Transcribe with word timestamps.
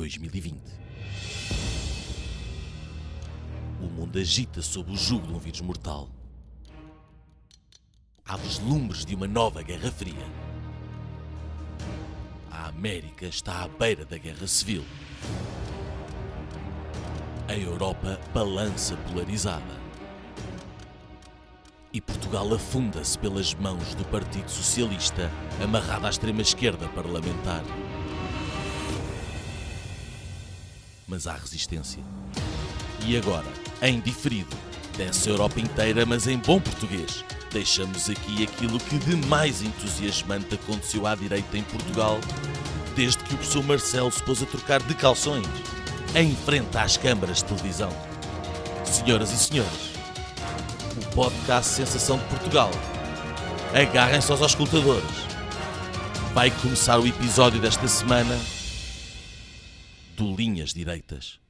2020. 0.00 0.58
O 3.82 3.86
mundo 3.86 4.18
agita 4.18 4.62
sob 4.62 4.90
o 4.90 4.96
jugo 4.96 5.26
de 5.26 5.34
um 5.34 5.38
vírus 5.38 5.60
mortal. 5.60 6.08
Há 8.24 8.36
vislumbres 8.38 9.04
de 9.04 9.14
uma 9.14 9.26
nova 9.26 9.62
Guerra 9.62 9.90
Fria. 9.90 10.26
A 12.50 12.68
América 12.68 13.26
está 13.26 13.62
à 13.62 13.68
beira 13.68 14.06
da 14.06 14.16
Guerra 14.16 14.46
Civil. 14.46 14.84
A 17.46 17.54
Europa 17.54 18.18
balança 18.32 18.96
polarizada. 18.96 19.80
E 21.92 22.00
Portugal 22.00 22.54
afunda-se 22.54 23.18
pelas 23.18 23.52
mãos 23.52 23.94
do 23.96 24.04
Partido 24.06 24.48
Socialista, 24.48 25.30
amarrado 25.62 26.06
à 26.06 26.10
extrema-esquerda 26.10 26.88
parlamentar. 26.88 27.64
Mas 31.10 31.26
há 31.26 31.32
resistência. 31.32 32.00
E 33.04 33.16
agora, 33.16 33.46
em 33.82 33.98
diferido, 33.98 34.56
dessa 34.96 35.28
Europa 35.28 35.58
inteira, 35.58 36.06
mas 36.06 36.28
em 36.28 36.38
bom 36.38 36.60
português, 36.60 37.24
deixamos 37.50 38.08
aqui 38.08 38.44
aquilo 38.44 38.78
que 38.78 38.96
de 38.96 39.16
mais 39.26 39.60
entusiasmante 39.60 40.54
aconteceu 40.54 41.08
à 41.08 41.16
direita 41.16 41.58
em 41.58 41.64
Portugal, 41.64 42.20
desde 42.94 43.24
que 43.24 43.34
o 43.34 43.36
professor 43.38 43.64
Marcelo 43.64 44.12
se 44.12 44.22
pôs 44.22 44.40
a 44.40 44.46
trocar 44.46 44.80
de 44.80 44.94
calções, 44.94 45.48
em 46.14 46.32
frente 46.36 46.78
às 46.78 46.96
câmaras 46.96 47.38
de 47.38 47.44
televisão. 47.46 47.90
Senhoras 48.84 49.32
e 49.32 49.36
senhores, 49.36 49.90
o 50.96 51.14
podcast 51.16 51.72
Sensação 51.72 52.18
de 52.18 52.24
Portugal. 52.26 52.70
Agarrem-se 53.74 54.30
aos 54.30 54.42
auscultadores. 54.42 55.26
Vai 56.32 56.52
começar 56.52 57.00
o 57.00 57.06
episódio 57.06 57.60
desta 57.60 57.88
semana 57.88 58.59
Linhas 60.20 60.74
Direitas. 60.74 61.40